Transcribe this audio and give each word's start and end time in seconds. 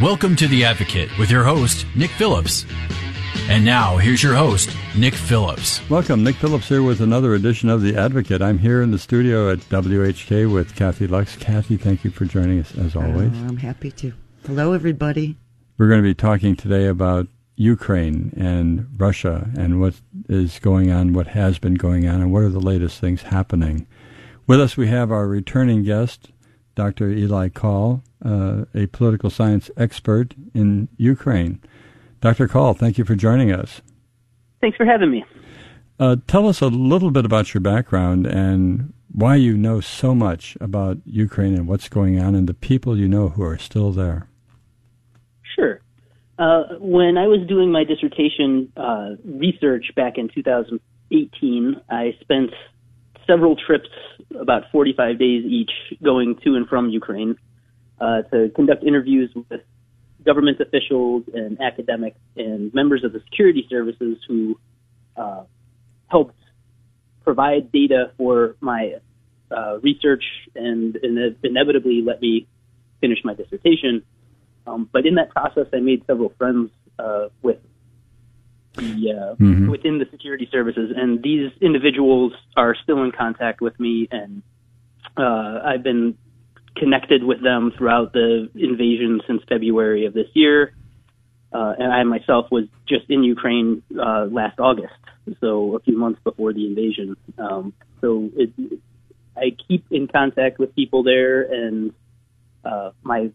Welcome 0.00 0.36
to 0.36 0.46
The 0.46 0.64
Advocate 0.64 1.10
with 1.18 1.28
your 1.28 1.42
host, 1.42 1.84
Nick 1.96 2.12
Phillips. 2.12 2.64
And 3.48 3.64
now, 3.64 3.96
here's 3.96 4.22
your 4.22 4.36
host, 4.36 4.70
Nick 4.96 5.12
Phillips. 5.12 5.80
Welcome. 5.90 6.22
Nick 6.22 6.36
Phillips 6.36 6.68
here 6.68 6.84
with 6.84 7.00
another 7.00 7.34
edition 7.34 7.68
of 7.68 7.82
The 7.82 7.96
Advocate. 7.96 8.40
I'm 8.40 8.58
here 8.58 8.80
in 8.80 8.92
the 8.92 8.98
studio 9.00 9.50
at 9.50 9.58
WHK 9.58 10.52
with 10.52 10.76
Kathy 10.76 11.08
Lux. 11.08 11.34
Kathy, 11.34 11.76
thank 11.76 12.04
you 12.04 12.12
for 12.12 12.26
joining 12.26 12.60
us 12.60 12.78
as 12.78 12.94
always. 12.94 13.32
Uh, 13.32 13.46
I'm 13.48 13.56
happy 13.56 13.90
to. 13.90 14.12
Hello, 14.46 14.72
everybody. 14.72 15.36
We're 15.78 15.88
going 15.88 16.00
to 16.00 16.08
be 16.08 16.14
talking 16.14 16.54
today 16.54 16.86
about 16.86 17.26
Ukraine 17.56 18.32
and 18.36 18.86
Russia 18.96 19.50
and 19.58 19.80
what 19.80 19.94
is 20.28 20.60
going 20.60 20.92
on, 20.92 21.12
what 21.12 21.26
has 21.26 21.58
been 21.58 21.74
going 21.74 22.06
on, 22.06 22.20
and 22.20 22.32
what 22.32 22.44
are 22.44 22.50
the 22.50 22.60
latest 22.60 23.00
things 23.00 23.22
happening. 23.22 23.88
With 24.46 24.60
us, 24.60 24.76
we 24.76 24.86
have 24.86 25.10
our 25.10 25.26
returning 25.26 25.82
guest, 25.82 26.30
Dr. 26.76 27.10
Eli 27.10 27.48
Kaul, 27.48 28.04
uh, 28.24 28.64
a 28.74 28.86
political 28.86 29.30
science 29.30 29.70
expert 29.76 30.34
in 30.54 30.88
Ukraine. 30.96 31.60
Dr. 32.20 32.48
Call, 32.48 32.74
thank 32.74 32.98
you 32.98 33.04
for 33.04 33.14
joining 33.14 33.52
us. 33.52 33.80
Thanks 34.60 34.76
for 34.76 34.84
having 34.84 35.10
me. 35.10 35.24
Uh, 36.00 36.16
tell 36.26 36.48
us 36.48 36.60
a 36.60 36.66
little 36.66 37.10
bit 37.10 37.24
about 37.24 37.54
your 37.54 37.60
background 37.60 38.26
and 38.26 38.92
why 39.12 39.36
you 39.36 39.56
know 39.56 39.80
so 39.80 40.14
much 40.14 40.56
about 40.60 40.98
Ukraine 41.04 41.54
and 41.54 41.66
what's 41.66 41.88
going 41.88 42.20
on 42.20 42.34
and 42.34 42.48
the 42.48 42.54
people 42.54 42.96
you 42.96 43.08
know 43.08 43.30
who 43.30 43.42
are 43.42 43.58
still 43.58 43.92
there. 43.92 44.28
Sure. 45.56 45.80
Uh, 46.38 46.74
when 46.78 47.16
I 47.18 47.26
was 47.26 47.46
doing 47.48 47.72
my 47.72 47.84
dissertation 47.84 48.72
uh, 48.76 49.10
research 49.24 49.86
back 49.96 50.18
in 50.18 50.28
2018, 50.28 51.80
I 51.90 52.16
spent 52.20 52.50
several 53.26 53.56
trips, 53.56 53.88
about 54.38 54.64
45 54.70 55.18
days 55.18 55.44
each, 55.44 55.70
going 56.02 56.36
to 56.44 56.54
and 56.54 56.68
from 56.68 56.90
Ukraine 56.90 57.36
uh, 58.00 58.22
to 58.22 58.50
conduct 58.54 58.84
interviews 58.84 59.30
with 59.34 59.60
government 60.24 60.60
officials 60.60 61.24
and 61.32 61.60
academics 61.60 62.18
and 62.36 62.72
members 62.74 63.04
of 63.04 63.12
the 63.12 63.20
security 63.30 63.66
services 63.70 64.18
who 64.26 64.58
uh, 65.16 65.42
helped 66.08 66.34
provide 67.24 67.70
data 67.72 68.12
for 68.16 68.56
my 68.60 68.94
uh, 69.50 69.78
research 69.80 70.24
and, 70.54 70.96
and 70.96 71.36
inevitably 71.42 72.02
let 72.02 72.20
me 72.20 72.46
finish 73.00 73.18
my 73.24 73.34
dissertation. 73.34 74.02
Um, 74.66 74.88
but 74.92 75.06
in 75.06 75.14
that 75.14 75.30
process, 75.30 75.66
I 75.72 75.80
made 75.80 76.04
several 76.06 76.32
friends 76.36 76.70
uh, 76.98 77.28
with 77.42 77.58
the 78.74 78.82
uh, 78.82 79.34
mm-hmm. 79.42 79.70
within 79.70 79.98
the 79.98 80.06
security 80.10 80.48
services, 80.52 80.92
and 80.94 81.22
these 81.22 81.50
individuals 81.60 82.32
are 82.56 82.76
still 82.82 83.02
in 83.02 83.12
contact 83.12 83.60
with 83.60 83.78
me, 83.80 84.08
and 84.10 84.42
uh, 85.16 85.60
I've 85.64 85.82
been 85.82 86.16
connected 86.78 87.22
with 87.24 87.42
them 87.42 87.72
throughout 87.76 88.12
the 88.12 88.48
invasion 88.54 89.20
since 89.26 89.42
February 89.48 90.06
of 90.06 90.14
this 90.14 90.28
year. 90.34 90.74
Uh, 91.52 91.74
and 91.78 91.92
I 91.92 92.02
myself 92.04 92.46
was 92.50 92.64
just 92.86 93.08
in 93.08 93.24
Ukraine 93.24 93.82
uh, 93.98 94.26
last 94.30 94.60
August, 94.60 94.92
so 95.40 95.76
a 95.76 95.80
few 95.80 95.96
months 95.96 96.20
before 96.22 96.52
the 96.52 96.66
invasion. 96.66 97.16
Um, 97.38 97.72
so 98.02 98.30
it, 98.36 98.50
I 99.36 99.56
keep 99.66 99.86
in 99.90 100.08
contact 100.08 100.58
with 100.58 100.74
people 100.74 101.02
there, 101.04 101.42
and 101.42 101.94
uh, 102.64 102.90
my 103.02 103.30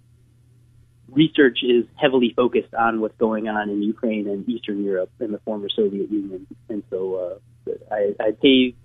research 1.11 1.59
is 1.63 1.85
heavily 1.95 2.33
focused 2.35 2.73
on 2.73 3.01
what's 3.01 3.17
going 3.17 3.47
on 3.47 3.69
in 3.69 3.81
Ukraine 3.81 4.27
and 4.27 4.47
Eastern 4.47 4.83
Europe 4.83 5.11
and 5.19 5.33
the 5.33 5.39
former 5.39 5.69
Soviet 5.75 6.11
Union. 6.11 6.45
And 6.69 6.83
so 6.89 7.39
uh, 7.67 7.71
I, 7.91 8.13
I 8.19 8.31
pay 8.31 8.75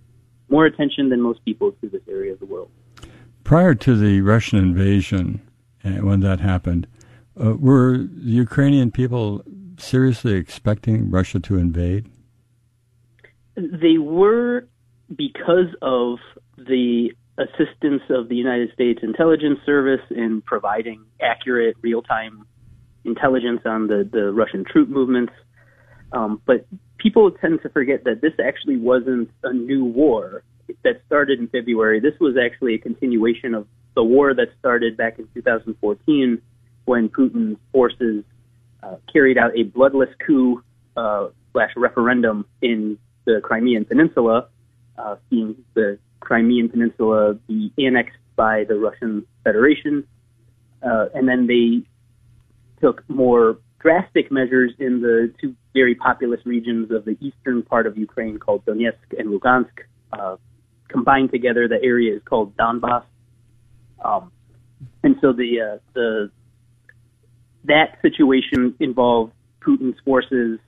more 0.49 0.65
attention 0.67 1.11
than 1.11 1.21
most 1.21 1.45
people 1.45 1.73
to 1.81 1.89
this 1.89 2.03
area 2.09 2.33
of 2.33 2.41
the 2.41 2.47
world. 2.47 2.71
Prior 3.49 3.75
to 3.77 3.97
the 3.97 4.21
Russian 4.21 4.59
invasion, 4.59 5.41
uh, 5.83 6.05
when 6.05 6.21
that 6.21 6.39
happened, 6.39 6.87
uh, 7.43 7.55
were 7.55 7.97
the 7.97 8.31
Ukrainian 8.47 8.91
people 8.91 9.43
seriously 9.79 10.35
expecting 10.35 11.11
Russia 11.11 11.41
to 11.41 11.57
invade? 11.57 12.11
They 13.57 13.97
were 13.97 14.69
because 15.17 15.75
of 15.81 16.19
the 16.59 17.13
assistance 17.39 18.03
of 18.11 18.29
the 18.29 18.37
United 18.37 18.71
States 18.75 19.01
Intelligence 19.03 19.61
Service 19.65 20.05
in 20.11 20.43
providing 20.43 21.07
accurate, 21.23 21.75
real 21.81 22.03
time 22.03 22.47
intelligence 23.07 23.63
on 23.65 23.87
the, 23.87 24.07
the 24.13 24.31
Russian 24.31 24.63
troop 24.71 24.91
movements. 24.91 25.33
Um, 26.13 26.43
but 26.45 26.67
people 26.99 27.31
tend 27.31 27.63
to 27.63 27.71
forget 27.71 28.05
that 28.05 28.21
this 28.21 28.35
actually 28.47 28.77
wasn't 28.77 29.31
a 29.43 29.55
new 29.55 29.87
war 29.87 30.43
that 30.85 31.03
started 31.07 31.39
in 31.39 31.49
February. 31.49 32.01
This 32.01 32.15
was 32.21 32.37
actually 32.37 32.75
a 32.75 32.79
continuation 32.79 33.55
of 33.55 33.67
the 33.95 34.03
war 34.03 34.35
that 34.35 34.49
started 34.59 34.97
back 34.97 35.19
in 35.19 35.29
2014 35.35 36.41
when 36.85 37.09
Putin's 37.09 37.59
forces 37.73 38.25
uh, 38.83 38.97
carried 39.13 39.39
out 39.39 39.57
a 39.57 39.65
bloodless 39.65 40.11
coup 40.25 40.63
uh, 40.97 41.29
slash 41.53 41.71
referendum 41.77 42.47
in 42.63 42.99
the 43.25 43.41
Crimean 43.43 43.85
Peninsula, 43.85 44.49
uh, 44.97 45.17
seeing 45.29 45.57
the 45.75 45.99
Crimean 46.21 46.69
Peninsula 46.69 47.35
be 47.47 47.73
annexed 47.79 48.17
by 48.37 48.65
the 48.65 48.77
Russian 48.77 49.27
Federation. 49.45 50.07
Uh, 50.83 51.07
and 51.15 51.29
then 51.29 51.47
they 51.47 51.83
took 52.81 53.03
more 53.09 53.59
drastic 53.81 54.31
measures 54.31 54.73
in 54.79 55.01
the 55.01 55.33
two 55.41 55.55
very 55.75 55.95
populous 55.95 56.41
regions 56.45 56.91
of 56.91 57.05
the 57.05 57.17
eastern 57.21 57.63
part 57.63 57.87
of 57.87 57.97
Ukraine 57.97 58.39
called 58.39 58.65
Donetsk 58.65 59.19
and 59.19 59.29
Lugansk. 59.29 59.85
Combined 60.89 61.31
together, 61.31 61.69
the 61.69 61.83
area 61.83 62.17
is 62.17 62.23
called 62.25 62.57
Donbass. 62.57 63.05
Um, 64.05 64.33
and 65.03 65.17
so 65.21 65.33
the 65.33 65.61
uh, 65.61 65.79
the 65.95 66.31
that 67.65 67.99
situation 68.03 68.75
involved 68.81 69.33
Putin's 69.61 69.99
forces 70.05 70.59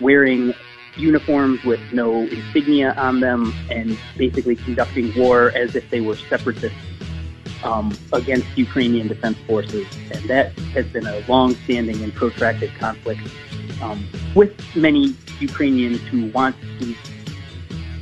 wearing 0.00 0.52
uniforms 0.96 1.62
with 1.64 1.80
no 1.92 2.28
insignia 2.28 2.92
on 2.94 3.20
them 3.20 3.54
and 3.70 3.96
basically 4.16 4.56
conducting 4.56 5.14
war 5.14 5.52
as 5.54 5.74
if 5.74 5.88
they 5.90 6.00
were 6.00 6.16
separatists 6.16 6.78
um, 7.62 7.96
against 8.12 8.46
Ukrainian 8.56 9.08
defense 9.08 9.38
forces. 9.46 9.86
And 10.10 10.24
that 10.28 10.52
has 10.74 10.86
been 10.86 11.06
a 11.06 11.18
long-standing 11.28 12.02
and 12.02 12.14
protracted 12.14 12.74
conflict 12.74 13.20
um, 13.80 14.06
with 14.34 14.52
many 14.76 15.14
Ukrainians 15.40 16.00
who 16.08 16.26
want 16.26 16.56
to 16.80 16.94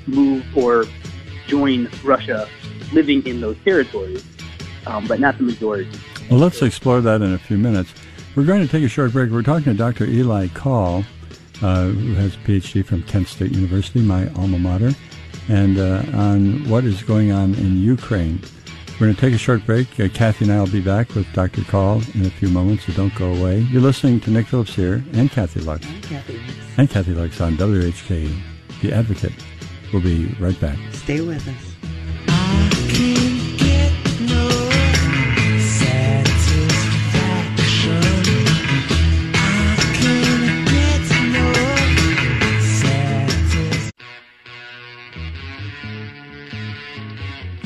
move 0.07 0.45
or 0.57 0.85
join 1.47 1.89
Russia 2.05 2.49
living 2.93 3.27
in 3.27 3.41
those 3.41 3.57
territories, 3.65 4.25
um, 4.87 5.07
but 5.07 5.21
not 5.21 5.37
the 5.39 5.45
majority. 5.45 5.91
Well, 6.31 6.41
let's 6.41 6.63
explore 6.63 7.01
that 7.01 7.23
in 7.23 7.35
a 7.35 7.39
few 7.39 7.59
minutes. 7.59 7.93
We're 8.35 8.45
going 8.45 8.63
to 8.63 8.69
take 8.69 8.85
a 8.85 8.89
short 8.89 9.13
break. 9.13 9.31
We're 9.31 9.43
talking 9.43 9.73
to 9.73 9.75
Dr. 9.75 10.05
Eli 10.05 10.49
Kaul 10.49 11.05
uh, 11.63 11.87
who 11.87 12.15
has 12.15 12.35
a 12.35 12.39
PhD 12.39 12.85
from 12.85 13.03
Kent 13.05 13.29
State 13.29 13.53
University, 13.53 14.01
my 14.01 14.29
alma 14.35 14.59
mater, 14.59 14.93
and 15.49 15.79
uh, 15.79 16.03
on 16.15 16.69
what 16.69 16.85
is 16.85 17.03
going 17.03 17.33
on 17.33 17.55
in 17.55 17.81
Ukraine. 17.81 18.41
We're 18.95 19.09
going 19.09 19.15
to 19.15 19.21
take 19.21 19.35
a 19.35 19.39
short 19.39 19.65
break. 19.67 20.01
Uh, 20.01 20.09
Kathy 20.09 20.47
and 20.47 20.53
I 20.53 20.59
will 20.59 20.71
be 20.71 20.81
back 20.81 21.15
with 21.15 21.31
Dr. 21.35 21.63
Kaul 21.65 22.01
in 22.15 22.25
a 22.25 22.31
few 22.31 22.49
moments, 22.49 22.85
so 22.85 22.93
don't 22.93 23.15
go 23.15 23.35
away. 23.35 23.61
You're 23.61 23.83
listening 23.83 24.21
to 24.21 24.31
Nick 24.31 24.47
Phillips 24.47 24.75
here 24.75 25.05
and 25.13 25.31
Kathy 25.31 25.61
Lux. 25.61 25.87
And 25.87 26.03
Kathy 26.03 26.39
Lux. 26.39 26.79
And 26.79 26.91
Kathy 26.91 27.15
Lux 27.15 27.41
on 27.41 27.57
WHK, 27.57 28.35
The 28.81 28.93
Advocate. 28.93 29.35
We'll 29.93 30.03
be 30.03 30.27
right 30.39 30.59
back. 30.61 30.79
Stay 30.93 31.21
with 31.21 31.47
us. 31.49 31.77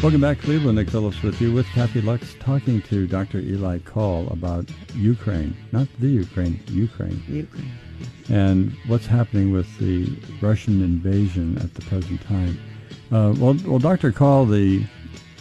Welcome 0.03 0.23
back, 0.23 0.39
Cleveland. 0.39 0.79
Nick 0.79 0.89
Phillips 0.89 1.23
with 1.23 1.43
you, 1.43 1.53
with 1.53 1.67
Kathy 1.67 2.01
Lux, 2.01 2.35
talking 2.41 2.81
to 2.83 3.07
Dr. 3.07 3.39
Eli 3.39 3.81
Kaul 3.81 4.29
about 4.29 4.65
Ukraine, 4.95 5.55
not 5.73 5.89
the 5.99 6.09
Ukraine, 6.09 6.59
Ukraine. 6.69 7.23
Ukraine. 7.29 7.71
And 8.29 8.77
what's 8.87 9.07
happening 9.07 9.53
with 9.53 9.79
the 9.79 10.17
Russian 10.41 10.83
invasion 10.83 11.59
at 11.59 11.75
the 11.75 11.83
present 11.83 12.21
time. 12.23 12.59
Uh, 13.13 13.35
well, 13.39 13.57
well, 13.65 13.79
Dr. 13.79 14.13
Kaul, 14.13 14.47
the 14.47 14.85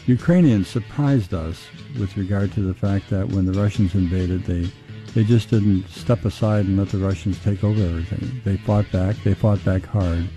Ukrainians 0.08 0.68
surprised 0.68 1.34
us 1.34 1.68
with 2.00 2.18
regard 2.18 2.52
to 2.54 2.62
the 2.62 2.74
fact 2.74 3.10
that 3.10 3.30
when 3.30 3.46
the 3.46 3.60
Russians 3.60 3.94
invaded, 3.94 4.44
they 4.46 4.70
they 5.14 5.24
just 5.24 5.50
didn't 5.50 5.90
step 5.90 6.24
aside 6.26 6.66
and 6.66 6.78
let 6.78 6.90
the 6.90 6.98
Russians 7.00 7.40
take 7.44 7.64
over 7.64 7.82
everything. 7.82 8.42
They 8.44 8.58
fought 8.58 8.92
back. 8.92 9.16
They 9.24 9.34
fought 9.34 9.64
back 9.66 9.86
hard, 9.86 10.30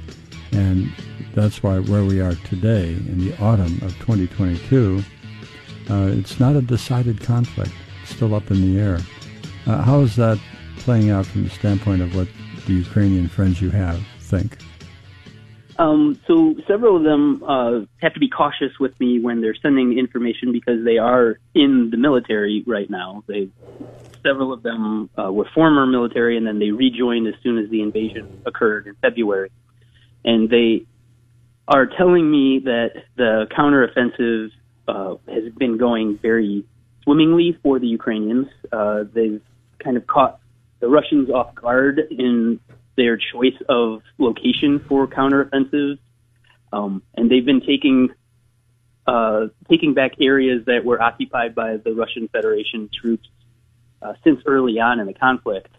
and 0.52 0.90
that's 1.34 1.62
why 1.62 1.78
where 1.78 2.04
we 2.04 2.20
are 2.20 2.34
today 2.44 2.90
in 2.92 3.18
the 3.18 3.36
autumn 3.38 3.78
of 3.82 3.92
2022, 4.00 5.02
uh, 5.90 6.08
it's 6.12 6.38
not 6.40 6.56
a 6.56 6.62
decided 6.62 7.20
conflict. 7.20 7.72
It's 8.02 8.14
still 8.14 8.34
up 8.34 8.50
in 8.50 8.60
the 8.60 8.80
air. 8.80 8.98
Uh, 9.66 9.82
how 9.82 10.00
is 10.00 10.16
that 10.16 10.38
playing 10.82 11.10
out 11.10 11.26
from 11.26 11.44
the 11.44 11.50
standpoint 11.50 12.02
of 12.02 12.14
what 12.14 12.28
the 12.66 12.72
Ukrainian 12.72 13.28
friends 13.28 13.60
you 13.60 13.70
have 13.70 14.00
think? 14.20 14.58
Um, 15.78 16.20
so 16.26 16.54
several 16.66 16.96
of 16.96 17.02
them 17.02 17.42
uh, 17.42 17.80
have 18.00 18.14
to 18.14 18.20
be 18.20 18.28
cautious 18.28 18.78
with 18.78 18.98
me 19.00 19.20
when 19.20 19.40
they're 19.40 19.54
sending 19.54 19.98
information 19.98 20.52
because 20.52 20.84
they 20.84 20.98
are 20.98 21.38
in 21.54 21.90
the 21.90 21.96
military 21.96 22.62
right 22.66 22.88
now. 22.90 23.24
They 23.26 23.48
several 24.22 24.52
of 24.52 24.62
them 24.62 25.10
uh, 25.18 25.32
were 25.32 25.48
former 25.54 25.86
military 25.86 26.36
and 26.36 26.46
then 26.46 26.58
they 26.58 26.70
rejoined 26.70 27.26
as 27.26 27.34
soon 27.42 27.58
as 27.58 27.68
the 27.70 27.82
invasion 27.82 28.42
occurred 28.46 28.86
in 28.86 28.94
February, 28.96 29.50
and 30.24 30.50
they 30.50 30.86
are 31.66 31.86
telling 31.86 32.30
me 32.30 32.60
that 32.64 33.04
the 33.16 33.46
counteroffensive 33.56 34.50
uh, 34.88 35.16
has 35.32 35.52
been 35.54 35.78
going 35.78 36.18
very 36.18 36.64
swimmingly 37.02 37.58
for 37.62 37.78
the 37.78 37.86
Ukrainians. 37.86 38.48
Uh, 38.70 39.04
they've 39.12 39.42
kind 39.82 39.96
of 39.96 40.06
caught 40.06 40.38
the 40.82 40.88
Russians 40.88 41.30
off 41.30 41.54
guard 41.54 42.00
in 42.10 42.58
their 42.96 43.16
choice 43.16 43.54
of 43.68 44.02
location 44.18 44.80
for 44.88 45.06
counteroffensives, 45.06 45.98
um, 46.72 47.02
and 47.14 47.30
they've 47.30 47.46
been 47.46 47.60
taking 47.60 48.10
uh, 49.06 49.46
taking 49.70 49.94
back 49.94 50.12
areas 50.20 50.64
that 50.66 50.84
were 50.84 51.00
occupied 51.00 51.54
by 51.54 51.76
the 51.76 51.94
Russian 51.94 52.28
Federation 52.28 52.90
troops 53.00 53.28
uh, 54.02 54.14
since 54.24 54.42
early 54.44 54.80
on 54.80 54.98
in 54.98 55.06
the 55.06 55.14
conflict 55.14 55.74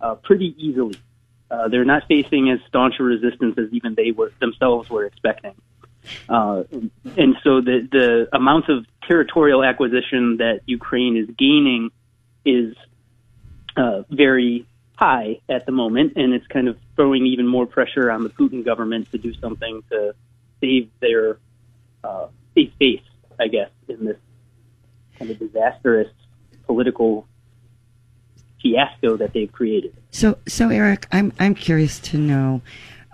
uh, 0.00 0.14
pretty 0.16 0.54
easily. 0.58 0.96
Uh, 1.50 1.68
they're 1.68 1.84
not 1.84 2.02
facing 2.06 2.50
as 2.50 2.58
staunch 2.68 2.94
a 3.00 3.02
resistance 3.02 3.56
as 3.58 3.72
even 3.72 3.94
they 3.94 4.10
were 4.10 4.30
themselves 4.40 4.90
were 4.90 5.06
expecting. 5.06 5.54
Uh, 6.28 6.64
and 7.16 7.36
so 7.42 7.62
the 7.62 7.88
the 7.90 8.28
amount 8.36 8.68
of 8.68 8.84
territorial 9.08 9.64
acquisition 9.64 10.36
that 10.36 10.60
Ukraine 10.66 11.16
is 11.16 11.34
gaining 11.34 11.90
is 12.44 12.74
uh, 13.76 14.02
very 14.10 14.66
high 14.96 15.40
at 15.48 15.66
the 15.66 15.72
moment, 15.72 16.14
and 16.16 16.32
it's 16.32 16.46
kind 16.46 16.68
of 16.68 16.78
throwing 16.96 17.26
even 17.26 17.46
more 17.46 17.66
pressure 17.66 18.10
on 18.10 18.22
the 18.22 18.30
Putin 18.30 18.64
government 18.64 19.10
to 19.12 19.18
do 19.18 19.34
something 19.34 19.82
to 19.90 20.14
save 20.60 20.90
their 21.00 21.38
uh, 22.02 22.28
safe 22.54 22.72
face, 22.78 23.02
I 23.38 23.48
guess, 23.48 23.70
in 23.88 24.04
this 24.04 24.18
kind 25.18 25.30
of 25.30 25.38
disastrous 25.38 26.08
political 26.66 27.26
fiasco 28.62 29.16
that 29.16 29.32
they've 29.32 29.52
created. 29.52 29.94
So, 30.10 30.38
so 30.46 30.70
Eric, 30.70 31.06
I'm 31.12 31.32
I'm 31.38 31.54
curious 31.54 31.98
to 32.00 32.18
know, 32.18 32.62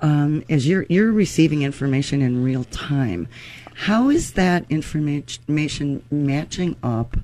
um, 0.03 0.45
as 0.49 0.69
you're 0.69 0.87
you're 0.89 1.13
receiving 1.13 1.63
information 1.63 2.23
in 2.23 2.43
real 2.43 2.65
time, 2.65 3.27
how 3.75 4.11
is 4.11 4.33
that 4.33 4.65
information 4.71 6.05
matching 6.11 6.77
up 6.83 7.17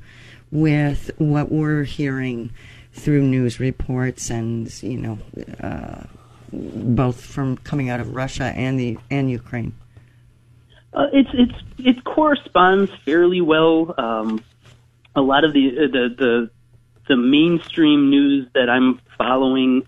with 0.50 1.10
what 1.18 1.52
we're 1.52 1.84
hearing? 1.84 2.50
Through 2.96 3.22
news 3.22 3.60
reports 3.60 4.30
and 4.30 4.72
you 4.82 4.98
know 4.98 5.18
uh, 5.62 6.04
both 6.52 7.20
from 7.20 7.56
coming 7.58 7.90
out 7.90 8.00
of 8.00 8.14
Russia 8.14 8.44
and 8.44 8.78
the 8.80 8.98
and 9.10 9.30
Ukraine? 9.30 9.74
Uh, 10.92 11.06
it's 11.12 11.30
it's 11.34 11.58
it 11.78 12.04
corresponds 12.04 12.90
fairly 13.04 13.40
well. 13.40 13.94
Um, 13.98 14.42
a 15.14 15.20
lot 15.20 15.44
of 15.44 15.52
the 15.52 15.70
the 15.70 16.14
the 16.16 16.50
the 17.08 17.16
mainstream 17.16 18.10
news 18.10 18.48
that 18.54 18.68
I'm 18.68 19.00
following, 19.16 19.86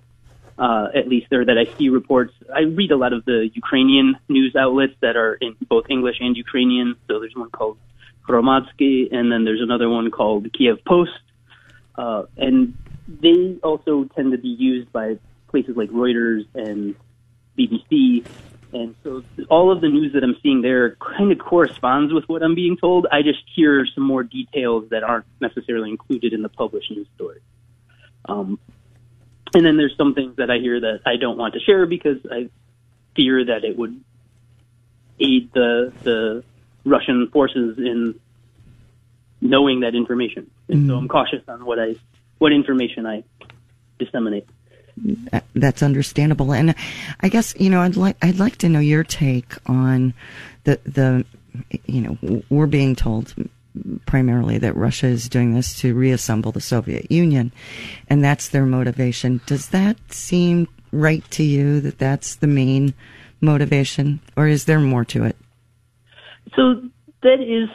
uh, 0.58 0.88
at 0.94 1.08
least 1.08 1.28
there 1.30 1.44
that 1.44 1.58
I 1.58 1.64
see 1.76 1.88
reports. 1.88 2.34
I 2.54 2.60
read 2.60 2.92
a 2.92 2.96
lot 2.96 3.12
of 3.12 3.24
the 3.24 3.50
Ukrainian 3.52 4.16
news 4.28 4.54
outlets 4.54 4.94
that 5.00 5.16
are 5.16 5.34
in 5.34 5.56
both 5.68 5.86
English 5.88 6.16
and 6.20 6.36
Ukrainian. 6.36 6.94
So 7.08 7.18
there's 7.20 7.34
one 7.34 7.50
called 7.50 7.78
Hromadske, 8.28 9.12
and 9.12 9.32
then 9.32 9.44
there's 9.44 9.62
another 9.62 9.88
one 9.88 10.10
called 10.10 10.52
Kiev 10.52 10.84
Post. 10.84 11.18
Uh, 11.96 12.24
and 12.36 12.74
they 13.08 13.58
also 13.62 14.04
tend 14.14 14.32
to 14.32 14.38
be 14.38 14.48
used 14.48 14.92
by 14.92 15.18
places 15.48 15.76
like 15.76 15.88
Reuters 15.90 16.46
and 16.54 16.94
BBC. 17.58 18.24
And 18.72 18.94
so 19.02 19.24
all 19.48 19.72
of 19.72 19.80
the 19.80 19.88
news 19.88 20.12
that 20.12 20.22
I'm 20.22 20.36
seeing 20.42 20.60
there 20.60 20.96
kind 20.96 21.32
of 21.32 21.38
corresponds 21.38 22.12
with 22.12 22.28
what 22.28 22.42
I'm 22.42 22.54
being 22.54 22.76
told. 22.76 23.06
I 23.10 23.22
just 23.22 23.42
hear 23.54 23.86
some 23.94 24.04
more 24.04 24.22
details 24.22 24.90
that 24.90 25.02
aren't 25.02 25.24
necessarily 25.40 25.88
included 25.88 26.34
in 26.34 26.42
the 26.42 26.50
published 26.50 26.90
news 26.90 27.06
story. 27.14 27.40
Um, 28.26 28.58
and 29.54 29.64
then 29.64 29.78
there's 29.78 29.96
some 29.96 30.14
things 30.14 30.36
that 30.36 30.50
I 30.50 30.58
hear 30.58 30.78
that 30.78 31.00
I 31.06 31.16
don't 31.16 31.38
want 31.38 31.54
to 31.54 31.60
share 31.60 31.86
because 31.86 32.18
I 32.30 32.50
fear 33.16 33.46
that 33.46 33.64
it 33.64 33.78
would 33.78 34.04
aid 35.18 35.50
the 35.54 35.92
the 36.02 36.44
Russian 36.84 37.28
forces 37.32 37.78
in 37.78 38.20
knowing 39.40 39.80
that 39.80 39.94
information. 39.94 40.50
And 40.68 40.84
mm. 40.84 40.88
so 40.88 40.96
I'm 40.96 41.08
cautious 41.08 41.42
on 41.48 41.64
what 41.64 41.78
I 41.78 41.96
what 42.38 42.52
information 42.52 43.06
I 43.06 43.24
disseminate. 43.98 44.46
That's 45.54 45.82
understandable, 45.82 46.52
and 46.52 46.74
I 47.20 47.28
guess 47.28 47.54
you 47.58 47.70
know 47.70 47.82
I'd 47.82 47.96
like 47.96 48.16
I'd 48.20 48.38
like 48.38 48.56
to 48.58 48.68
know 48.68 48.80
your 48.80 49.04
take 49.04 49.54
on 49.66 50.12
the 50.64 50.80
the 50.84 51.24
you 51.86 52.00
know 52.00 52.42
we're 52.50 52.66
being 52.66 52.96
told 52.96 53.32
primarily 54.06 54.58
that 54.58 54.76
Russia 54.76 55.06
is 55.06 55.28
doing 55.28 55.54
this 55.54 55.78
to 55.80 55.94
reassemble 55.94 56.50
the 56.50 56.60
Soviet 56.60 57.10
Union, 57.12 57.52
and 58.08 58.24
that's 58.24 58.48
their 58.48 58.66
motivation. 58.66 59.40
Does 59.46 59.68
that 59.68 59.96
seem 60.12 60.66
right 60.90 61.28
to 61.30 61.44
you 61.44 61.80
that 61.80 61.98
that's 61.98 62.34
the 62.34 62.46
main 62.46 62.94
motivation, 63.40 64.20
or 64.36 64.48
is 64.48 64.64
there 64.64 64.80
more 64.80 65.04
to 65.04 65.24
it? 65.24 65.36
So 66.56 66.82
that 67.22 67.40
is 67.40 67.68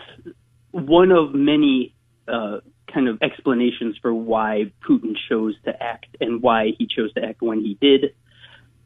one 0.72 1.12
of 1.12 1.34
many 1.34 1.94
uh, 2.28 2.58
kind 2.94 3.08
of 3.08 3.22
explanations 3.22 3.98
for 4.02 4.14
why 4.14 4.72
Putin 4.88 5.16
chose 5.30 5.56
to 5.66 5.84
act 5.84 6.16
and 6.22 6.42
why 6.42 6.74
he 6.78 6.88
chose 6.88 7.14
to 7.14 7.24
act 7.24 7.42
when 7.42 7.60
he 7.62 7.78
did. 7.82 8.14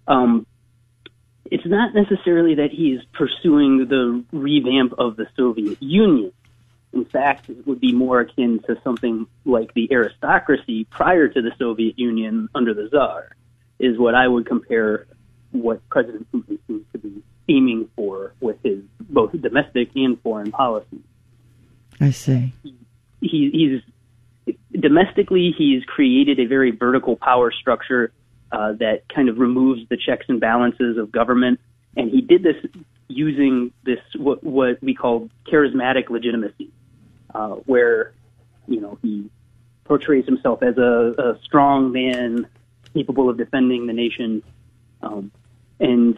Um, 0.08 0.46
it's 1.46 1.66
not 1.66 1.94
necessarily 1.94 2.56
that 2.56 2.72
he 2.72 2.94
is 2.94 3.02
pursuing 3.14 3.88
the 3.88 4.24
revamp 4.32 4.94
of 4.98 5.16
the 5.16 5.28
Soviet 5.36 5.82
Union. 5.82 6.32
In 6.94 7.06
fact, 7.06 7.50
it 7.50 7.68
would 7.68 7.80
be 7.80 7.94
more 7.94 8.22
akin 8.22 8.60
to 8.68 8.80
something 8.84 9.28
like 9.46 9.74
the 9.74 9.92
aristocracy 9.92 10.86
prior 10.86 11.28
to 11.28 11.42
the 11.42 11.52
Soviet 11.58 12.00
Union 12.00 12.50
under 12.56 12.74
the 12.74 12.88
Tsar, 12.90 13.36
is 13.80 13.98
what 13.98 14.16
I 14.16 14.28
would 14.28 14.46
compare 14.46 15.08
what 15.52 15.88
President 15.90 16.28
Putin 16.32 16.58
seems 16.68 16.86
to 16.94 16.98
be 16.98 17.24
aiming 17.50 17.90
for 17.96 18.34
with 18.40 18.58
his 18.64 18.84
both 19.00 19.32
domestic 19.40 19.90
and 19.96 20.20
foreign 20.22 20.52
policy. 20.52 21.00
I 22.00 22.12
see. 22.12 22.54
He, 23.22 23.50
he's 23.52 23.82
domestically, 24.80 25.54
he's 25.58 25.84
created 25.86 26.40
a 26.40 26.46
very 26.46 26.72
vertical 26.72 27.16
power 27.16 27.52
structure 27.52 28.12
uh, 28.52 28.74
that 28.74 29.04
kind 29.14 29.30
of 29.30 29.38
removes 29.38 29.88
the 29.90 29.98
checks 29.98 30.26
and 30.30 30.40
balances 30.40 30.98
of 30.98 31.12
government. 31.12 31.60
And 31.96 32.10
he 32.10 32.22
did 32.22 32.44
this 32.44 32.56
using 33.08 33.72
this 33.84 34.00
what, 34.16 34.44
what 34.44 34.82
we 34.82 34.94
call 34.94 35.30
charismatic 35.52 36.10
legitimacy, 36.10 36.70
uh, 37.34 37.56
where 37.66 38.14
you 38.68 38.80
know 38.80 38.98
he 39.02 39.30
portrays 39.86 40.26
himself 40.26 40.62
as 40.62 40.78
a, 40.78 41.14
a 41.18 41.40
strong 41.44 41.92
man 41.92 42.48
capable 42.94 43.30
of 43.30 43.38
defending 43.38 43.88
the 43.88 43.94
nation 43.94 44.44
um, 45.02 45.32
and 45.80 46.18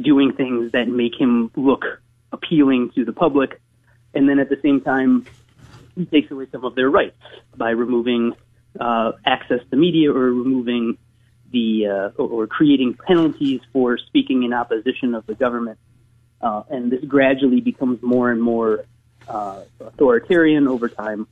doing 0.00 0.32
things 0.32 0.72
that 0.72 0.88
make 0.88 1.18
him 1.18 1.50
look 1.56 1.84
appealing 2.32 2.90
to 2.90 3.04
the 3.04 3.12
public, 3.12 3.60
and 4.14 4.28
then 4.28 4.38
at 4.38 4.48
the 4.48 4.58
same 4.62 4.80
time 4.80 5.26
takes 6.06 6.30
away 6.30 6.46
some 6.52 6.64
of 6.64 6.74
their 6.74 6.90
rights 6.90 7.16
by 7.56 7.70
removing 7.70 8.34
uh, 8.78 9.12
access 9.24 9.60
to 9.70 9.76
media 9.76 10.10
or 10.10 10.32
removing 10.32 10.98
the 11.50 11.86
uh, 11.86 12.22
or, 12.22 12.42
or, 12.42 12.46
creating 12.46 12.94
penalties 13.06 13.60
for 13.72 13.96
speaking 13.98 14.42
in 14.42 14.52
opposition 14.52 15.14
of 15.14 15.26
the 15.26 15.34
government. 15.34 15.78
Uh, 16.40 16.62
and 16.68 16.92
this 16.92 17.02
gradually 17.04 17.60
becomes 17.60 18.02
more 18.02 18.30
and 18.30 18.42
more 18.42 18.84
uh, 19.28 19.62
authoritarian 19.80 20.68
over 20.68 20.88
time. 20.88 21.26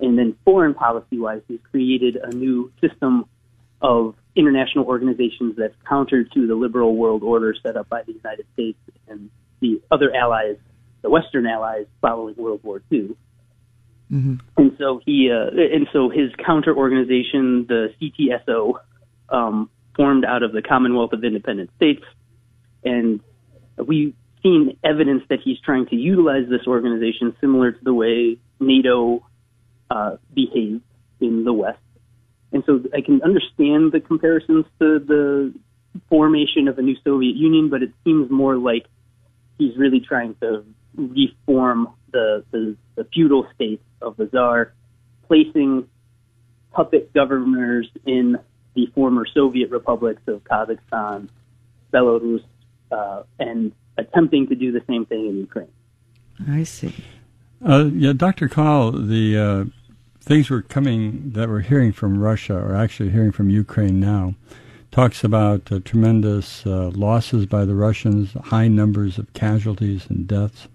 And 0.00 0.18
then, 0.18 0.36
foreign 0.44 0.74
policy 0.74 1.18
wise, 1.18 1.40
he's 1.48 1.60
created 1.70 2.16
a 2.16 2.30
new 2.30 2.72
system 2.80 3.26
of 3.80 4.14
international 4.36 4.86
organizations 4.86 5.56
that's 5.56 5.74
counter 5.88 6.24
to 6.24 6.46
the 6.46 6.54
liberal 6.54 6.96
world 6.96 7.22
order 7.22 7.54
set 7.62 7.76
up 7.76 7.88
by 7.88 8.02
the 8.02 8.12
United 8.12 8.46
States 8.52 8.78
and 9.08 9.30
the 9.60 9.80
other 9.90 10.14
allies, 10.14 10.56
the 11.02 11.10
Western 11.10 11.46
allies 11.46 11.86
following 12.00 12.34
World 12.36 12.60
War 12.62 12.82
II. 12.90 13.16
Mm-hmm. 14.12 14.34
And 14.56 14.76
so 14.78 15.00
he, 15.04 15.30
uh, 15.30 15.50
and 15.54 15.88
so 15.92 16.08
his 16.08 16.30
counter 16.44 16.76
organization, 16.76 17.66
the 17.66 17.94
CTSO, 18.00 18.74
um, 19.28 19.70
formed 19.96 20.24
out 20.24 20.42
of 20.42 20.52
the 20.52 20.62
Commonwealth 20.62 21.12
of 21.12 21.24
Independent 21.24 21.70
States, 21.76 22.02
and 22.84 23.20
we've 23.78 24.14
seen 24.42 24.76
evidence 24.84 25.22
that 25.30 25.38
he's 25.42 25.58
trying 25.60 25.86
to 25.86 25.96
utilize 25.96 26.48
this 26.48 26.66
organization 26.66 27.34
similar 27.40 27.72
to 27.72 27.78
the 27.82 27.94
way 27.94 28.36
NATO 28.60 29.24
uh, 29.90 30.16
behaved 30.34 30.82
in 31.20 31.44
the 31.44 31.52
West. 31.52 31.78
And 32.52 32.62
so 32.66 32.82
I 32.94 33.00
can 33.00 33.22
understand 33.22 33.92
the 33.92 34.00
comparisons 34.00 34.66
to 34.78 34.98
the 34.98 35.54
formation 36.08 36.68
of 36.68 36.78
a 36.78 36.82
new 36.82 36.96
Soviet 37.02 37.36
Union, 37.36 37.68
but 37.70 37.82
it 37.82 37.92
seems 38.04 38.30
more 38.30 38.56
like 38.56 38.86
he's 39.58 39.76
really 39.76 40.00
trying 40.00 40.34
to 40.36 40.64
reform 40.96 41.88
the, 42.12 42.44
the, 42.50 42.76
the 42.96 43.04
feudal 43.12 43.46
state 43.54 43.80
of 44.00 44.16
the 44.16 44.26
Tsar, 44.26 44.72
placing 45.26 45.88
puppet 46.72 47.12
governors 47.12 47.88
in 48.06 48.38
the 48.74 48.86
former 48.94 49.26
Soviet 49.26 49.70
republics 49.70 50.22
of 50.26 50.42
Kazakhstan, 50.44 51.28
Belarus, 51.92 52.42
uh, 52.90 53.22
and 53.38 53.72
attempting 53.96 54.48
to 54.48 54.54
do 54.54 54.72
the 54.72 54.82
same 54.88 55.06
thing 55.06 55.26
in 55.26 55.36
Ukraine. 55.38 55.68
I 56.48 56.64
see. 56.64 56.94
Uh, 57.64 57.90
yeah, 57.92 58.12
Dr. 58.12 58.48
Kahl, 58.48 58.92
the 58.92 59.38
uh, 59.38 59.64
things 60.20 60.50
we're 60.50 60.62
coming 60.62 61.30
that 61.30 61.48
we're 61.48 61.60
hearing 61.60 61.92
from 61.92 62.18
Russia, 62.18 62.56
or 62.56 62.74
actually 62.74 63.10
hearing 63.10 63.32
from 63.32 63.50
Ukraine 63.50 64.00
now, 64.00 64.34
talks 64.90 65.24
about 65.24 65.70
uh, 65.72 65.80
tremendous 65.84 66.66
uh, 66.66 66.90
losses 66.90 67.46
by 67.46 67.64
the 67.64 67.74
Russians, 67.74 68.32
high 68.44 68.68
numbers 68.68 69.18
of 69.18 69.32
casualties 69.32 70.06
and 70.08 70.26
deaths, 70.26 70.68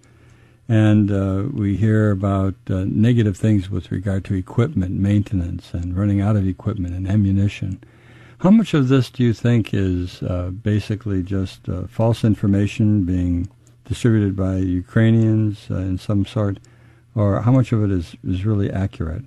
and 0.70 1.12
uh, 1.12 1.46
we 1.52 1.76
hear 1.76 2.12
about 2.12 2.54
uh, 2.70 2.86
negative 2.86 3.36
things 3.36 3.72
with 3.72 3.92
regard 3.92 4.24
to 4.26 4.36
equipment 4.36 4.92
maintenance 4.92 5.74
and 5.74 5.98
running 5.98 6.22
out 6.22 6.36
of 6.36 6.48
equipment 6.48 6.94
and 6.94 7.08
ammunition. 7.08 7.84
How 8.38 8.52
much 8.52 8.76
of 8.76 8.88
this 8.88 9.10
do 9.10 9.24
you 9.24 9.34
think 9.34 9.74
is 9.74 10.22
uh, 10.22 10.52
basically 10.52 11.24
just 11.24 11.68
uh, 11.68 11.88
false 11.88 12.24
information 12.24 13.04
being 13.04 13.50
distributed 13.84 14.36
by 14.36 14.58
Ukrainians 14.58 15.68
uh, 15.72 15.78
in 15.78 15.98
some 15.98 16.24
sort, 16.24 16.60
or 17.16 17.42
how 17.42 17.52
much 17.52 17.72
of 17.72 17.84
it 17.84 17.92
is, 17.92 18.16
is 18.24 18.46
really 18.46 18.72
accurate? 18.72 19.24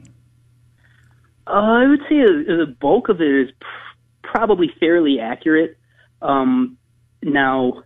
Uh, 1.48 1.50
I 1.50 1.88
would 1.88 2.02
say 2.08 2.20
the 2.20 2.76
bulk 2.80 3.08
of 3.08 3.20
it 3.20 3.48
is 3.48 3.50
pr- 3.60 4.28
probably 4.28 4.70
fairly 4.78 5.18
accurate. 5.18 5.76
Um, 6.22 6.78
now, 7.20 7.82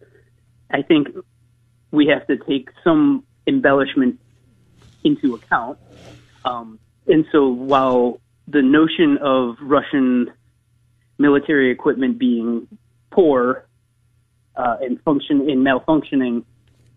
I 0.70 0.82
think 0.82 1.08
we 1.90 2.06
have 2.08 2.26
to 2.26 2.36
take 2.44 2.68
some 2.84 3.24
embellishment 3.46 4.18
into 5.04 5.34
account. 5.34 5.78
Um, 6.44 6.78
and 7.06 7.24
so 7.32 7.48
while 7.48 8.20
the 8.48 8.62
notion 8.62 9.18
of 9.18 9.56
Russian 9.60 10.32
military 11.18 11.70
equipment 11.70 12.18
being 12.18 12.68
poor 13.10 13.66
uh, 14.56 14.76
and 14.80 15.00
function 15.02 15.48
in 15.48 15.62
malfunctioning 15.62 16.44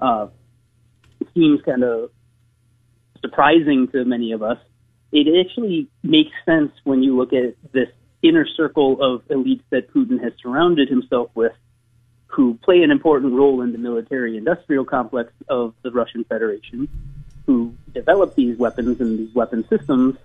uh, 0.02 0.28
seems 1.34 1.62
kind 1.62 1.84
of 1.84 2.12
surprising 3.22 3.88
to 3.92 4.06
many 4.06 4.32
of 4.32 4.42
us. 4.42 4.58
It 5.12 5.28
actually 5.46 5.88
makes 6.04 6.32
sense 6.46 6.72
when 6.84 7.04
you 7.04 7.18
look 7.18 7.34
at 7.34 7.56
this 7.72 7.90
inner 8.22 8.46
circle 8.46 9.02
of 9.02 9.26
elites 9.28 9.64
that 9.72 9.92
Putin 9.94 10.22
has 10.24 10.34
surrounded 10.42 10.90
himself 10.90 11.30
with, 11.36 11.54
who 12.30 12.58
play 12.64 12.84
an 12.84 12.92
important 12.92 13.34
role 13.34 13.62
in 13.62 13.72
the 13.72 13.78
military 13.78 14.38
industrial 14.38 14.86
complex 14.86 15.34
of 15.50 15.74
the 15.82 15.92
Russian 15.92 16.24
Federation, 16.24 16.88
who 17.46 17.74
develop 17.94 18.36
these 18.36 18.58
weapons 18.58 19.02
and 19.02 19.20
these 19.20 19.34
weapon 19.34 19.68
systems, 19.68 20.16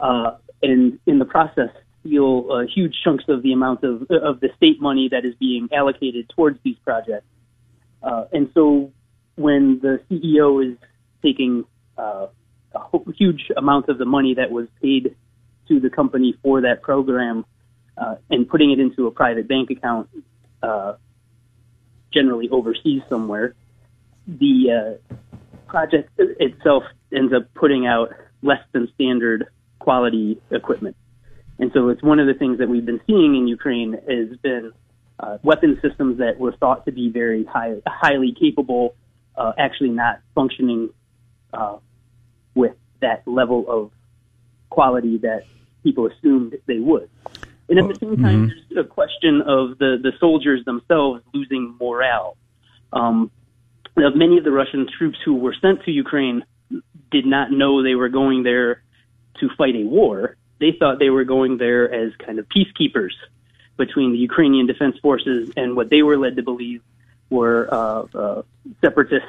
uh, 0.00 0.32
and 0.62 0.98
in 1.06 1.18
the 1.18 1.24
process 1.24 1.70
steal 2.00 2.50
uh, 2.50 2.66
huge 2.66 2.96
chunks 3.04 3.24
of 3.28 3.42
the 3.42 3.52
amount 3.52 3.84
of 3.84 4.02
of 4.10 4.40
the 4.40 4.50
state 4.56 4.80
money 4.80 5.08
that 5.08 5.24
is 5.24 5.34
being 5.36 5.68
allocated 5.72 6.28
towards 6.34 6.58
these 6.64 6.76
projects. 6.84 7.26
Uh, 8.02 8.24
and 8.32 8.50
so, 8.52 8.92
when 9.36 9.78
the 9.80 10.00
CEO 10.10 10.72
is 10.72 10.76
taking 11.22 11.64
uh, 11.96 12.26
a 12.74 13.12
huge 13.16 13.50
amount 13.56 13.88
of 13.88 13.98
the 13.98 14.04
money 14.04 14.34
that 14.34 14.50
was 14.50 14.66
paid 14.80 15.14
to 15.68 15.78
the 15.78 15.88
company 15.88 16.34
for 16.42 16.62
that 16.62 16.82
program 16.82 17.44
uh, 17.96 18.16
and 18.28 18.48
putting 18.48 18.72
it 18.72 18.80
into 18.80 19.06
a 19.06 19.10
private 19.12 19.46
bank 19.46 19.70
account, 19.70 20.08
uh, 20.62 20.94
generally 22.12 22.48
overseas 22.50 23.02
somewhere, 23.08 23.54
the 24.26 24.98
uh, 25.10 25.36
project 25.66 26.10
itself 26.18 26.84
ends 27.12 27.32
up 27.32 27.52
putting 27.54 27.86
out 27.86 28.10
less 28.42 28.62
than 28.72 28.88
standard 28.94 29.48
quality 29.78 30.40
equipment. 30.50 30.96
And 31.58 31.70
so 31.72 31.88
it's 31.88 32.02
one 32.02 32.18
of 32.18 32.26
the 32.26 32.34
things 32.34 32.58
that 32.58 32.68
we've 32.68 32.84
been 32.84 33.00
seeing 33.06 33.36
in 33.36 33.46
Ukraine 33.46 33.92
has 33.92 34.36
been 34.42 34.72
uh, 35.18 35.38
weapon 35.42 35.78
systems 35.82 36.18
that 36.18 36.38
were 36.38 36.52
thought 36.52 36.84
to 36.86 36.92
be 36.92 37.10
very 37.10 37.44
high, 37.44 37.74
highly 37.86 38.34
capable, 38.38 38.94
uh, 39.36 39.52
actually 39.58 39.90
not 39.90 40.20
functioning 40.34 40.90
uh, 41.52 41.76
with 42.54 42.74
that 43.00 43.26
level 43.26 43.64
of 43.68 43.90
quality 44.70 45.18
that 45.18 45.44
people 45.82 46.06
assumed 46.06 46.56
they 46.66 46.78
would. 46.78 47.08
And 47.72 47.78
at 47.80 47.88
the 47.88 48.06
same 48.06 48.22
time, 48.22 48.48
mm-hmm. 48.48 48.74
there's 48.74 48.84
a 48.84 48.88
question 48.88 49.40
of 49.40 49.78
the, 49.78 49.96
the 50.02 50.12
soldiers 50.20 50.62
themselves 50.66 51.22
losing 51.32 51.74
morale. 51.80 52.36
Um, 52.92 53.30
many 53.96 54.36
of 54.36 54.44
the 54.44 54.50
Russian 54.50 54.86
troops 54.98 55.16
who 55.24 55.36
were 55.36 55.54
sent 55.58 55.82
to 55.84 55.90
Ukraine 55.90 56.44
did 57.10 57.24
not 57.24 57.50
know 57.50 57.82
they 57.82 57.94
were 57.94 58.10
going 58.10 58.42
there 58.42 58.82
to 59.40 59.48
fight 59.56 59.74
a 59.74 59.84
war. 59.84 60.36
They 60.60 60.72
thought 60.78 60.98
they 60.98 61.08
were 61.08 61.24
going 61.24 61.56
there 61.56 61.90
as 61.90 62.12
kind 62.16 62.38
of 62.38 62.46
peacekeepers 62.50 63.12
between 63.78 64.12
the 64.12 64.18
Ukrainian 64.18 64.66
defense 64.66 64.98
forces 65.00 65.50
and 65.56 65.74
what 65.74 65.88
they 65.88 66.02
were 66.02 66.18
led 66.18 66.36
to 66.36 66.42
believe 66.42 66.82
were 67.30 67.72
uh, 67.72 68.04
uh, 68.14 68.42
separatists 68.82 69.28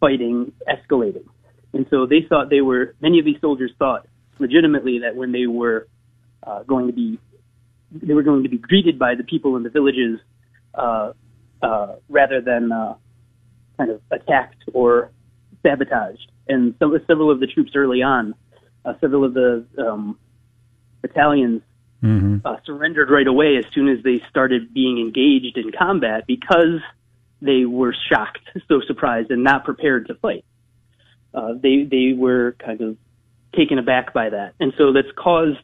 fighting 0.00 0.52
escalating. 0.68 1.24
And 1.72 1.86
so 1.88 2.04
they 2.04 2.20
thought 2.28 2.50
they 2.50 2.60
were, 2.60 2.94
many 3.00 3.18
of 3.20 3.24
these 3.24 3.40
soldiers 3.40 3.72
thought 3.78 4.06
legitimately 4.38 4.98
that 4.98 5.16
when 5.16 5.32
they 5.32 5.46
were 5.46 5.88
uh, 6.42 6.62
going 6.64 6.88
to 6.88 6.92
be, 6.92 7.18
they 8.02 8.14
were 8.14 8.22
going 8.22 8.42
to 8.42 8.48
be 8.48 8.58
greeted 8.58 8.98
by 8.98 9.14
the 9.14 9.24
people 9.24 9.56
in 9.56 9.62
the 9.62 9.70
villages 9.70 10.20
uh, 10.74 11.12
uh, 11.62 11.94
rather 12.08 12.40
than 12.40 12.72
uh, 12.72 12.94
kind 13.78 13.90
of 13.90 14.00
attacked 14.10 14.62
or 14.72 15.10
sabotaged. 15.62 16.30
And 16.48 16.74
some, 16.78 16.96
several 17.06 17.30
of 17.30 17.40
the 17.40 17.46
troops 17.46 17.72
early 17.74 18.02
on, 18.02 18.34
uh, 18.84 18.94
several 19.00 19.24
of 19.24 19.34
the 19.34 19.64
um, 19.78 20.18
battalions 21.00 21.62
mm-hmm. 22.02 22.38
uh, 22.44 22.56
surrendered 22.66 23.10
right 23.10 23.26
away 23.26 23.56
as 23.56 23.64
soon 23.72 23.88
as 23.88 24.02
they 24.02 24.22
started 24.28 24.74
being 24.74 24.98
engaged 24.98 25.56
in 25.56 25.72
combat 25.72 26.26
because 26.26 26.80
they 27.40 27.64
were 27.64 27.94
shocked, 28.10 28.48
so 28.68 28.80
surprised, 28.86 29.30
and 29.30 29.42
not 29.42 29.64
prepared 29.64 30.08
to 30.08 30.14
fight 30.16 30.44
uh, 31.34 31.54
they 31.60 31.82
they 31.82 32.12
were 32.16 32.56
kind 32.64 32.80
of 32.80 32.96
taken 33.54 33.78
aback 33.78 34.14
by 34.14 34.30
that, 34.30 34.54
and 34.60 34.72
so 34.78 34.92
that's 34.92 35.10
caused 35.16 35.58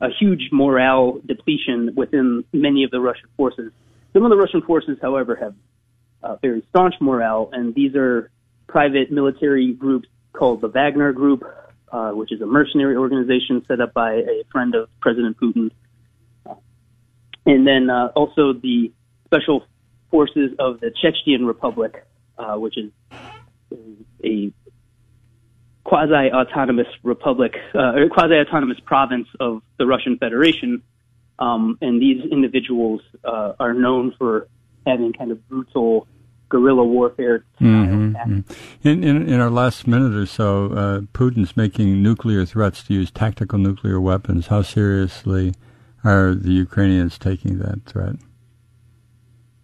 a 0.00 0.08
huge 0.10 0.48
morale 0.52 1.20
depletion 1.24 1.94
within 1.94 2.44
many 2.52 2.84
of 2.84 2.90
the 2.90 3.00
Russian 3.00 3.28
forces. 3.36 3.72
Some 4.12 4.24
of 4.24 4.30
the 4.30 4.36
Russian 4.36 4.62
forces, 4.62 4.98
however, 5.00 5.36
have 5.36 5.54
uh, 6.22 6.36
very 6.42 6.64
staunch 6.70 6.94
morale, 7.00 7.50
and 7.52 7.74
these 7.74 7.94
are 7.94 8.30
private 8.66 9.10
military 9.10 9.72
groups 9.72 10.08
called 10.32 10.60
the 10.60 10.68
Wagner 10.68 11.12
Group, 11.12 11.44
uh, 11.92 12.10
which 12.10 12.32
is 12.32 12.40
a 12.40 12.46
mercenary 12.46 12.96
organization 12.96 13.64
set 13.68 13.80
up 13.80 13.94
by 13.94 14.14
a 14.14 14.44
friend 14.50 14.74
of 14.74 14.88
President 15.00 15.36
Putin. 15.38 15.70
And 17.46 17.66
then 17.66 17.90
uh, 17.90 18.08
also 18.16 18.52
the 18.52 18.92
special 19.24 19.64
forces 20.10 20.50
of 20.58 20.80
the 20.80 20.90
Chechen 20.90 21.46
Republic, 21.46 22.04
uh, 22.38 22.56
which 22.56 22.76
is 22.76 22.90
a 24.24 24.52
quasi-autonomous 25.86 26.88
republic, 27.04 27.54
uh, 27.72 27.94
or 27.94 28.08
quasi-autonomous 28.08 28.80
province 28.84 29.28
of 29.38 29.62
the 29.78 29.86
Russian 29.86 30.18
Federation. 30.18 30.82
Um, 31.38 31.78
and 31.80 32.02
these 32.02 32.24
individuals 32.24 33.02
uh, 33.24 33.52
are 33.60 33.72
known 33.72 34.12
for 34.18 34.48
having 34.84 35.12
kind 35.12 35.30
of 35.30 35.48
brutal 35.48 36.08
guerrilla 36.48 36.84
warfare. 36.84 37.44
Mm-hmm. 37.60 38.16
mm-hmm. 38.16 38.88
In, 38.88 39.04
in, 39.04 39.28
in, 39.28 39.40
our 39.40 39.50
last 39.50 39.86
minute 39.86 40.14
or 40.14 40.26
so, 40.26 40.66
uh, 40.72 41.00
Putin's 41.12 41.56
making 41.56 42.02
nuclear 42.02 42.44
threats 42.44 42.82
to 42.84 42.94
use 42.94 43.12
tactical 43.12 43.58
nuclear 43.58 44.00
weapons. 44.00 44.48
How 44.48 44.62
seriously 44.62 45.54
are 46.02 46.34
the 46.34 46.50
Ukrainians 46.50 47.16
taking 47.16 47.58
that 47.60 47.84
threat? 47.86 48.16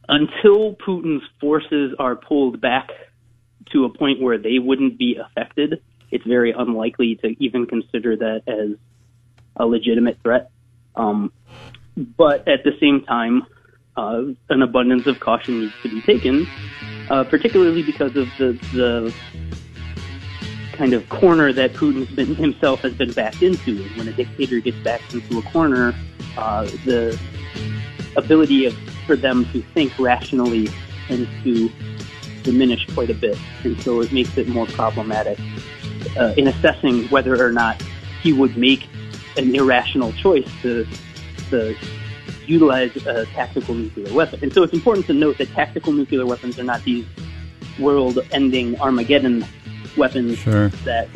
Until 0.08 0.76
Putin's 0.76 1.24
forces 1.40 1.94
are 1.98 2.14
pulled 2.14 2.60
back 2.60 2.90
to 3.72 3.84
a 3.86 3.88
point 3.88 4.20
where 4.20 4.38
they 4.38 4.58
wouldn't 4.60 4.98
be 4.98 5.16
affected, 5.16 5.82
it's 6.12 6.26
very 6.26 6.52
unlikely 6.52 7.16
to 7.16 7.34
even 7.42 7.66
consider 7.66 8.14
that 8.16 8.42
as 8.46 8.76
a 9.56 9.66
legitimate 9.66 10.18
threat. 10.22 10.50
Um, 10.94 11.32
but 11.96 12.46
at 12.46 12.64
the 12.64 12.72
same 12.78 13.02
time, 13.04 13.46
uh, 13.96 14.24
an 14.50 14.62
abundance 14.62 15.06
of 15.06 15.18
caution 15.20 15.60
needs 15.60 15.74
to 15.82 15.88
be 15.88 16.02
taken, 16.02 16.46
uh, 17.10 17.24
particularly 17.24 17.82
because 17.82 18.14
of 18.16 18.28
the, 18.36 18.52
the 18.74 19.14
kind 20.72 20.92
of 20.92 21.08
corner 21.08 21.52
that 21.52 21.72
Putin 21.72 22.36
himself 22.36 22.80
has 22.80 22.92
been 22.92 23.12
backed 23.12 23.42
into. 23.42 23.82
When 23.96 24.06
a 24.06 24.12
dictator 24.12 24.60
gets 24.60 24.78
backed 24.78 25.14
into 25.14 25.38
a 25.38 25.42
corner, 25.42 25.94
uh, 26.36 26.64
the 26.84 27.18
ability 28.16 28.66
of, 28.66 28.74
for 29.06 29.16
them 29.16 29.46
to 29.52 29.62
think 29.62 29.98
rationally 29.98 30.68
and 31.08 31.26
to 31.42 31.70
diminish 32.42 32.86
quite 32.92 33.08
a 33.08 33.14
bit, 33.14 33.38
and 33.64 33.80
so 33.82 34.00
it 34.02 34.12
makes 34.12 34.36
it 34.36 34.48
more 34.48 34.66
problematic 34.66 35.38
uh, 36.16 36.34
in 36.36 36.48
assessing 36.48 37.08
whether 37.08 37.44
or 37.44 37.52
not 37.52 37.82
he 38.22 38.32
would 38.32 38.56
make 38.56 38.88
an 39.36 39.54
irrational 39.54 40.12
choice 40.12 40.48
to 40.62 40.86
to 41.50 41.74
utilize 42.46 42.94
a 43.06 43.26
tactical 43.26 43.74
nuclear 43.74 44.12
weapon. 44.14 44.40
And 44.42 44.52
so 44.52 44.62
it's 44.62 44.72
important 44.72 45.06
to 45.06 45.12
note 45.12 45.38
that 45.38 45.48
tactical 45.50 45.92
nuclear 45.92 46.26
weapons 46.26 46.58
are 46.58 46.64
not 46.64 46.82
these 46.82 47.06
world-ending 47.78 48.80
Armageddon 48.80 49.44
weapons 49.96 50.38
Sure. 50.38 50.68
that. 50.84 51.08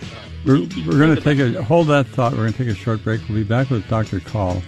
We're, 0.44 0.60
we're 0.86 0.98
going 0.98 1.16
to 1.16 1.20
take 1.20 1.38
a 1.40 1.62
hold 1.62 1.88
that 1.88 2.06
thought. 2.06 2.32
We're 2.32 2.38
going 2.38 2.52
to 2.52 2.58
take 2.58 2.68
a 2.68 2.74
short 2.74 3.02
break. 3.02 3.20
We'll 3.28 3.38
be 3.38 3.44
back 3.44 3.68
with 3.70 3.88
Dr. 3.88 4.20
Call 4.20 4.62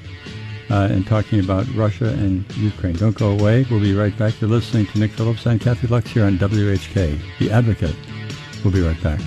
uh, 0.70 0.88
and 0.90 1.06
talking 1.06 1.38
about 1.40 1.72
Russia 1.74 2.08
and 2.08 2.44
Ukraine. 2.56 2.96
Don't 2.96 3.16
go 3.16 3.30
away. 3.30 3.64
We'll 3.70 3.80
be 3.80 3.94
right 3.94 4.16
back. 4.18 4.40
You're 4.40 4.50
listening 4.50 4.86
to 4.86 4.98
Nick 4.98 5.12
Phillips 5.12 5.46
and 5.46 5.60
Kathy 5.60 5.86
Lux 5.86 6.10
here 6.10 6.24
on 6.24 6.36
WHK, 6.38 7.20
The 7.38 7.52
Advocate. 7.52 7.94
We'll 8.64 8.72
be 8.72 8.82
right 8.82 9.00
back. 9.02 9.20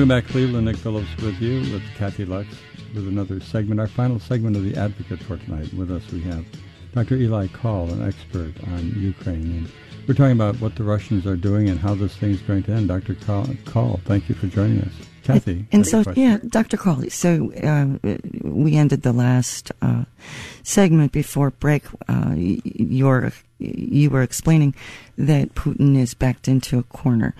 Welcome 0.00 0.16
back, 0.16 0.28
Cleveland. 0.28 0.64
Nick 0.64 0.78
Phillips 0.78 1.14
with 1.18 1.42
you, 1.42 1.60
with 1.74 1.82
Kathy 1.94 2.24
Lux, 2.24 2.48
with 2.94 3.06
another 3.06 3.38
segment, 3.38 3.80
our 3.80 3.86
final 3.86 4.18
segment 4.18 4.56
of 4.56 4.64
The 4.64 4.74
Advocate 4.74 5.22
for 5.22 5.36
tonight. 5.36 5.74
With 5.74 5.90
us, 5.90 6.10
we 6.10 6.22
have 6.22 6.46
Dr. 6.94 7.16
Eli 7.16 7.48
Call, 7.48 7.90
an 7.90 8.08
expert 8.08 8.54
on 8.68 8.94
Ukraine. 8.96 9.42
And 9.42 9.72
we're 10.08 10.14
talking 10.14 10.32
about 10.32 10.58
what 10.58 10.76
the 10.76 10.84
Russians 10.84 11.26
are 11.26 11.36
doing 11.36 11.68
and 11.68 11.78
how 11.78 11.94
this 11.94 12.16
thing's 12.16 12.40
going 12.40 12.62
to 12.62 12.72
end. 12.72 12.88
Dr. 12.88 13.14
Call, 13.14 13.46
Call 13.66 14.00
thank 14.06 14.30
you 14.30 14.34
for 14.34 14.46
joining 14.46 14.80
us. 14.80 14.92
Kathy. 15.22 15.66
And 15.70 15.86
so, 15.86 16.02
question. 16.02 16.22
yeah, 16.22 16.38
Dr. 16.48 16.78
Crawley. 16.78 17.10
So 17.10 17.52
uh, 17.62 18.16
we 18.42 18.76
ended 18.76 19.02
the 19.02 19.12
last 19.12 19.70
uh, 19.82 20.06
segment 20.62 21.12
before 21.12 21.50
break. 21.50 21.84
Uh, 22.08 22.32
your 22.38 23.34
you 23.58 24.08
were 24.08 24.22
explaining 24.22 24.74
that 25.18 25.54
Putin 25.54 25.94
is 25.94 26.14
backed 26.14 26.48
into 26.48 26.78
a 26.78 26.84
corner, 26.84 27.34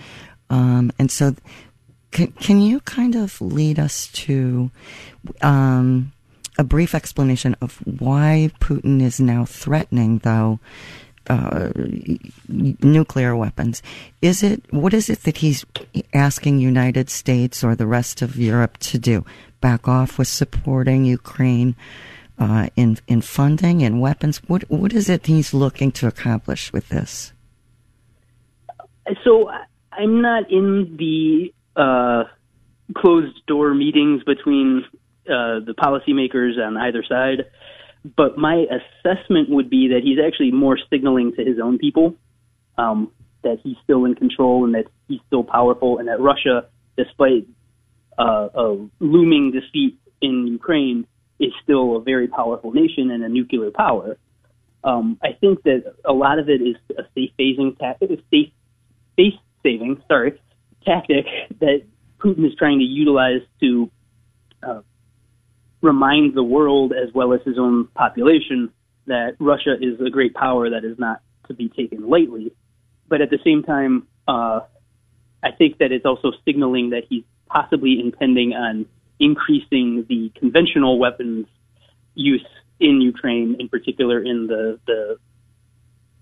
um, 0.50 0.92
and 0.98 1.10
so 1.10 1.34
can 2.10 2.32
can 2.32 2.60
you 2.60 2.80
kind 2.80 3.14
of 3.14 3.40
lead 3.40 3.78
us 3.78 4.08
to 4.08 4.70
um, 5.42 6.12
a 6.58 6.64
brief 6.64 6.94
explanation 6.94 7.56
of 7.60 7.78
why 7.84 8.50
Putin 8.60 9.00
is 9.02 9.20
now 9.20 9.44
threatening, 9.44 10.18
though? 10.18 10.60
uh, 11.30 11.70
nuclear 12.48 13.36
weapons. 13.36 13.82
Is 14.20 14.42
it 14.42 14.62
what 14.72 14.92
is 14.92 15.08
it 15.08 15.22
that 15.22 15.38
he's 15.38 15.64
asking 16.12 16.58
United 16.58 17.08
States 17.08 17.62
or 17.62 17.76
the 17.76 17.86
rest 17.86 18.20
of 18.20 18.36
Europe 18.36 18.78
to 18.78 18.98
do? 18.98 19.24
Back 19.60 19.86
off 19.86 20.18
with 20.18 20.28
supporting 20.28 21.04
Ukraine 21.04 21.76
uh, 22.38 22.68
in 22.74 22.98
in 23.06 23.20
funding 23.20 23.82
and 23.82 24.00
weapons. 24.00 24.38
What 24.48 24.68
what 24.70 24.92
is 24.92 25.08
it 25.08 25.26
he's 25.26 25.54
looking 25.54 25.92
to 25.92 26.08
accomplish 26.08 26.72
with 26.72 26.88
this? 26.88 27.32
So 29.24 29.50
I'm 29.92 30.20
not 30.20 30.50
in 30.50 30.96
the 30.96 31.52
uh, 31.80 32.25
closed 32.96 33.37
door 33.46 33.75
meetings 33.75 34.22
between 34.25 34.84
uh, 35.26 35.60
the 35.68 35.75
policymakers 35.78 36.58
on 36.58 36.76
either 36.76 37.04
side, 37.08 37.46
but 38.16 38.37
my 38.38 38.66
assessment 38.78 39.50
would 39.50 39.68
be 39.70 39.88
that 39.88 40.00
he's 40.02 40.18
actually 40.25 40.50
more 40.50 40.78
signaling 40.90 41.32
to 41.37 41.44
his 41.44 41.58
own 41.62 41.78
people 41.78 42.16
um, 42.78 43.10
that 43.42 43.58
he's 43.62 43.76
still 43.84 44.04
in 44.04 44.14
control 44.14 44.64
and 44.64 44.75
that 44.75 44.87
he's 45.08 45.20
still 45.26 45.44
powerful, 45.44 45.99
and 45.99 46.08
that 46.08 46.20
Russia, 46.20 46.66
despite 46.96 47.46
uh, 48.18 48.49
a 48.54 48.88
looming 48.99 49.52
defeat 49.52 49.99
in 50.20 50.46
Ukraine, 50.46 51.06
is 51.38 51.52
still 51.62 51.96
a 51.96 52.00
very 52.00 52.28
powerful 52.28 52.73
nation 52.73 53.10
and 53.10 53.25
a 53.25 53.28
nuclear 53.28 53.71
power. 53.71 54.16
Um, 54.82 55.19
I 55.23 55.32
think 55.40 55.62
that 55.64 55.95
a 56.04 56.12
lot 56.12 56.38
of 56.38 56.49
it 56.49 56.60
is 56.62 56.76
a 56.99 57.02
safe 57.14 57.30
phasing 57.38 57.78
tactic, 57.78 58.10
safe 58.30 58.52
face 59.16 59.34
saving, 59.62 60.02
sorry, 60.08 60.40
tactic 60.84 61.26
that 61.60 61.82
Putin 62.19 62.47
is 62.47 62.54
trying 62.56 62.78
to 62.78 62.84
utilize 62.84 63.43
to 63.60 63.90
uh, 64.62 64.80
remind 65.80 66.34
the 66.34 66.43
world 66.43 66.93
as 66.93 67.12
well 67.14 67.32
as 67.32 67.40
his 67.45 67.58
own 67.58 67.86
population 67.88 68.71
that 69.06 69.36
Russia 69.38 69.75
is 69.80 70.00
a 70.00 70.10
great 70.10 70.34
power 70.34 70.71
that 70.71 70.84
is 70.84 70.99
not 70.99 71.21
to 71.49 71.54
be 71.54 71.69
taken 71.69 72.08
lightly. 72.08 72.52
But 73.08 73.21
at 73.21 73.30
the 73.30 73.38
same 73.45 73.62
time, 73.62 74.06
uh, 74.28 74.60
I 75.43 75.50
think 75.52 75.78
that 75.78 75.90
it's 75.90 76.04
also 76.04 76.32
signaling 76.45 76.90
that 76.90 77.04
he's 77.08 77.25
possibly 77.47 77.99
intending 77.99 78.52
on 78.52 78.86
increasing 79.19 80.06
the 80.08 80.30
conventional 80.38 80.99
weapons 80.99 81.47
use 82.14 82.47
in 82.78 83.00
Ukraine, 83.00 83.56
in 83.58 83.69
particular 83.69 84.23
in 84.23 84.47
the 84.47 84.78
the 84.86 85.19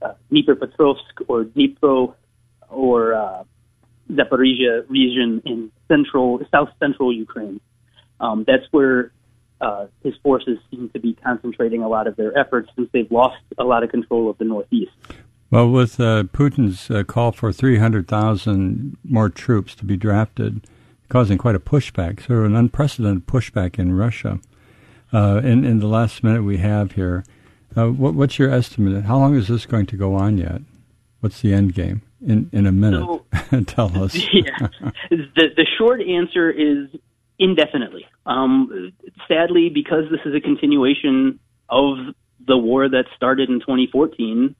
uh, 0.01 0.15
Dnipropetrovsk 0.31 1.15
or 1.27 1.45
Dnipro 1.45 2.15
or 2.69 3.15
uh, 3.15 3.45
Zaporizhia 4.11 4.89
region 4.89 5.43
in 5.45 5.71
central, 5.89 6.41
south 6.51 6.71
central 6.81 7.13
Ukraine. 7.13 7.61
Um, 8.21 8.45
that's 8.47 8.65
where 8.71 9.13
uh, 9.61 9.87
his 10.03 10.15
forces 10.23 10.59
seem 10.71 10.89
to 10.91 11.01
be 11.01 11.15
concentrating 11.15 11.83
a 11.83 11.89
lot 11.89 12.07
of 12.07 12.17
their 12.17 12.37
efforts 12.37 12.71
since 12.77 12.89
they've 12.93 13.11
lost 13.11 13.43
a 13.59 13.65
lot 13.65 13.83
of 13.83 13.91
control 13.91 14.31
of 14.31 14.39
the 14.39 14.45
northeast. 14.45 14.93
Well, 15.51 15.71
with 15.71 15.99
uh, 15.99 16.25
Putin's 16.25 16.91
uh, 16.91 17.05
call 17.05 17.33
for 17.33 17.53
300,000 17.53 18.97
more 19.03 19.31
troops 19.31 19.75
to 19.77 19.85
be 19.85 19.97
drafted, 19.97 20.67
causing 21.09 21.39
quite 21.39 21.55
a 21.55 21.61
pushback, 21.61 22.27
sort 22.27 22.41
of 22.41 22.45
an 22.47 22.57
unprecedented 22.57 23.27
pushback 23.27 23.79
in 23.79 23.97
Russia. 23.97 24.41
Uh, 25.11 25.41
in, 25.43 25.65
in 25.65 25.79
the 25.81 25.87
last 25.87 26.23
minute 26.23 26.43
we 26.45 26.59
have 26.59 26.93
here, 26.93 27.25
uh, 27.77 27.87
what, 27.87 28.15
what's 28.15 28.39
your 28.39 28.51
estimate? 28.51 29.05
How 29.05 29.19
long 29.19 29.35
is 29.35 29.49
this 29.49 29.65
going 29.65 29.87
to 29.87 29.97
go 29.97 30.15
on 30.15 30.37
yet? 30.37 30.61
What's 31.21 31.41
the 31.41 31.55
end 31.55 31.75
game? 31.75 32.03
In, 32.27 32.51
in 32.53 32.67
a 32.67 32.73
minute, 32.73 33.01
So- 33.01 33.61
tell 33.67 34.03
us. 34.03 34.15
yeah. 34.33 34.69
The 35.11 35.49
the 35.57 35.67
short 35.79 36.01
answer 36.01 36.51
is 36.51 36.89
indefinitely. 37.39 38.07
Um, 38.27 38.93
sadly, 39.29 39.71
because 39.73 40.05
this 40.11 40.21
is 40.25 40.35
a 40.35 40.41
continuation 40.41 41.39
of 41.69 41.97
the 42.47 42.57
war 42.57 42.89
that 42.89 43.05
started 43.15 43.51
in 43.51 43.61
2014, 43.61 44.55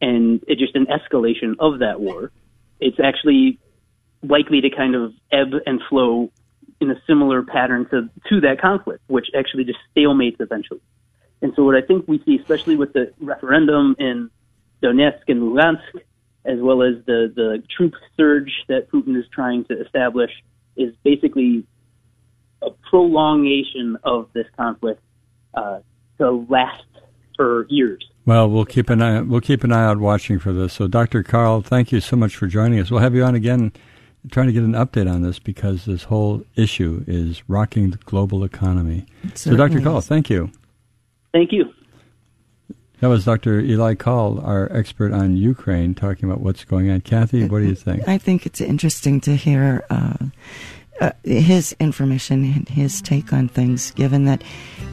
and 0.00 0.44
it's 0.46 0.60
just 0.60 0.74
an 0.76 0.86
escalation 0.86 1.54
of 1.58 1.80
that 1.80 2.00
war, 2.00 2.30
it's 2.80 2.98
actually 3.02 3.58
likely 4.22 4.60
to 4.62 4.70
kind 4.70 4.94
of 4.94 5.12
ebb 5.30 5.52
and 5.66 5.80
flow 5.88 6.30
in 6.80 6.90
a 6.90 6.94
similar 7.06 7.42
pattern 7.42 7.86
to 7.90 8.08
to 8.28 8.40
that 8.40 8.60
conflict, 8.60 9.02
which 9.08 9.26
actually 9.36 9.64
just 9.64 9.78
stalemates 9.94 10.40
eventually. 10.40 10.80
And 11.42 11.52
so, 11.54 11.64
what 11.64 11.74
I 11.74 11.82
think 11.82 12.08
we 12.08 12.22
see, 12.24 12.36
especially 12.38 12.76
with 12.76 12.92
the 12.92 13.12
referendum 13.20 13.96
in 13.98 14.30
Donetsk 14.82 15.22
and 15.28 15.42
Lugansk, 15.42 16.00
as 16.46 16.58
well 16.60 16.82
as 16.82 16.94
the, 17.06 17.32
the 17.34 17.62
troop 17.76 17.94
surge 18.16 18.52
that 18.68 18.90
Putin 18.90 19.18
is 19.18 19.24
trying 19.32 19.64
to 19.64 19.80
establish, 19.80 20.30
is 20.76 20.94
basically 21.02 21.66
a 22.62 22.70
prolongation 22.88 23.98
of 24.04 24.28
this 24.32 24.46
conflict 24.56 25.02
uh, 25.54 25.80
to 26.18 26.46
last 26.48 26.84
for 27.36 27.66
years. 27.68 28.04
Well, 28.24 28.48
we'll 28.48 28.64
keep 28.64 28.90
an 28.90 29.02
eye. 29.02 29.20
We'll 29.20 29.40
keep 29.40 29.62
an 29.62 29.72
eye 29.72 29.84
out 29.84 29.98
watching 29.98 30.38
for 30.38 30.52
this. 30.52 30.72
So, 30.72 30.88
Dr. 30.88 31.22
Carl, 31.22 31.62
thank 31.62 31.92
you 31.92 32.00
so 32.00 32.16
much 32.16 32.34
for 32.34 32.46
joining 32.46 32.80
us. 32.80 32.90
We'll 32.90 33.00
have 33.00 33.14
you 33.14 33.22
on 33.22 33.34
again, 33.34 33.72
trying 34.30 34.46
to 34.46 34.52
get 34.52 34.64
an 34.64 34.72
update 34.72 35.10
on 35.10 35.22
this 35.22 35.38
because 35.38 35.84
this 35.84 36.04
whole 36.04 36.42
issue 36.56 37.04
is 37.06 37.48
rocking 37.48 37.90
the 37.90 37.98
global 37.98 38.42
economy. 38.42 39.06
So, 39.34 39.50
Dr. 39.50 39.74
certainly 39.74 39.84
Carl, 39.84 40.00
thank 40.00 40.30
you. 40.30 40.50
Thank 41.32 41.52
you. 41.52 41.72
That 43.00 43.08
was 43.08 43.26
Dr. 43.26 43.60
Eli 43.60 43.94
Call, 43.94 44.40
our 44.40 44.72
expert 44.72 45.12
on 45.12 45.36
Ukraine, 45.36 45.94
talking 45.94 46.24
about 46.24 46.40
what's 46.40 46.64
going 46.64 46.90
on. 46.90 47.02
Kathy, 47.02 47.46
what 47.46 47.58
do 47.58 47.66
you 47.66 47.74
think? 47.74 48.08
I 48.08 48.16
think 48.16 48.46
it's 48.46 48.60
interesting 48.60 49.20
to 49.22 49.36
hear 49.36 49.84
uh, 49.90 50.16
uh, 51.00 51.10
his 51.22 51.76
information 51.78 52.42
and 52.44 52.68
his 52.68 53.02
take 53.02 53.34
on 53.34 53.48
things, 53.48 53.90
given 53.90 54.24
that 54.24 54.42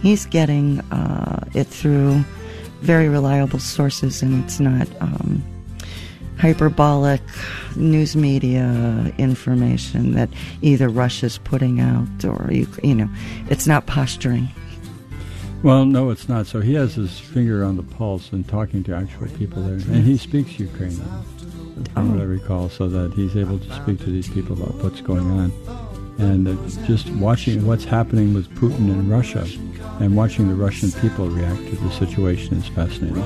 he's 0.01 0.25
getting 0.25 0.81
uh, 0.91 1.45
it 1.53 1.67
through 1.67 2.25
very 2.81 3.07
reliable 3.07 3.59
sources 3.59 4.21
and 4.21 4.43
it's 4.43 4.59
not 4.59 4.85
um, 4.99 5.41
hyperbolic 6.37 7.21
news 7.77 8.17
media 8.17 9.13
information 9.17 10.11
that 10.11 10.27
either 10.61 10.89
Russia's 10.89 11.37
putting 11.37 11.79
out 11.79 12.25
or, 12.25 12.49
you, 12.51 12.67
you 12.83 12.95
know, 12.95 13.09
it's 13.49 13.65
not 13.65 13.85
posturing. 13.85 14.49
Well, 15.63 15.85
no, 15.85 16.09
it's 16.09 16.27
not. 16.27 16.45
So 16.45 16.59
he 16.59 16.73
has 16.73 16.95
his 16.95 17.17
finger 17.17 17.63
on 17.63 17.77
the 17.77 17.83
pulse 17.83 18.33
and 18.33 18.45
talking 18.45 18.83
to 18.83 18.93
actual 18.93 19.29
people 19.29 19.63
there, 19.63 19.75
and 19.75 20.03
he 20.03 20.17
speaks 20.17 20.59
Ukrainian, 20.59 21.07
from 21.93 22.11
what 22.11 22.19
I 22.19 22.25
recall, 22.25 22.67
so 22.67 22.89
that 22.89 23.13
he's 23.13 23.37
able 23.37 23.59
to 23.59 23.73
speak 23.73 23.99
to 23.99 24.09
these 24.09 24.27
people 24.27 24.61
about 24.61 24.75
what's 24.83 24.99
going 24.99 25.31
on. 25.31 25.53
And 26.17 26.49
uh, 26.49 26.85
just 26.85 27.09
watching 27.11 27.65
what's 27.65 27.85
happening 27.85 28.33
with 28.33 28.53
Putin 28.55 28.89
in 28.89 29.09
Russia, 29.09 29.47
and 30.01 30.17
watching 30.17 30.49
the 30.49 30.55
Russian 30.55 30.91
people 30.91 31.29
react 31.29 31.65
to 31.69 31.75
the 31.77 31.91
situation 31.91 32.57
is 32.57 32.67
fascinating. 32.67 33.23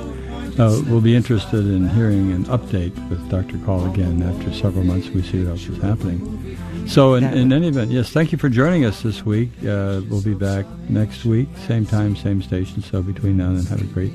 Uh, 0.59 0.79
we'll 0.87 1.01
be 1.01 1.15
interested 1.15 1.65
in 1.65 1.89
hearing 1.89 2.31
an 2.31 2.45
update 2.45 2.93
with 3.09 3.27
Dr. 3.29 3.57
Call 3.65 3.91
again 3.91 4.21
after 4.21 4.53
several 4.53 4.83
months. 4.83 5.09
We 5.09 5.23
see 5.23 5.43
what 5.43 5.51
else 5.51 5.67
is 5.67 5.81
happening. 5.81 6.57
So, 6.87 7.15
in, 7.15 7.23
in 7.25 7.51
any 7.51 7.67
event, 7.67 7.91
yes, 7.91 8.09
thank 8.11 8.31
you 8.31 8.37
for 8.37 8.49
joining 8.49 8.85
us 8.85 9.01
this 9.01 9.25
week. 9.25 9.51
Uh, 9.59 10.01
we'll 10.09 10.23
be 10.23 10.33
back 10.33 10.65
next 10.89 11.25
week, 11.25 11.49
same 11.67 11.85
time, 11.85 12.15
same 12.15 12.41
station. 12.41 12.81
So, 12.81 13.01
between 13.01 13.37
now 13.37 13.49
and 13.49 13.57
then, 13.57 13.65
have 13.65 13.81
a 13.81 13.93
great, 13.93 14.13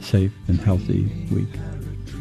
safe, 0.00 0.32
and 0.48 0.58
healthy 0.60 1.04
week. 1.32 1.48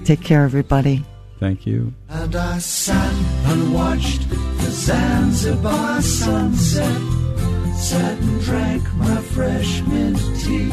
Take 0.04 0.22
care, 0.22 0.44
everybody. 0.44 1.04
Thank 1.40 1.66
you. 1.66 1.94
And 2.10 2.36
I 2.36 2.58
sat 2.58 3.14
and 3.46 3.74
watched 3.74 4.30
the 4.30 4.72
Zanzibar 4.72 6.02
sunset. 6.02 7.02
Sat 7.76 8.18
and 8.18 8.42
drank 8.42 8.94
my 8.96 9.18
fresh 9.18 9.82
mint 9.82 10.18
tea 10.40 10.70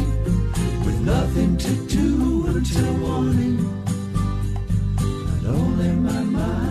with 0.85 0.99
nothing 1.01 1.57
to 1.57 1.87
do 1.87 2.45
until 2.47 2.93
morning. 2.97 3.83
And 4.97 5.47
only 5.47 5.91
my 5.91 6.21
mind 6.23 6.70